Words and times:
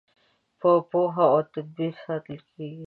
په 0.59 0.69
پوهه 0.89 1.25
او 1.33 1.39
تدبیر 1.53 1.93
ساتل 2.05 2.39
کیږي. 2.49 2.79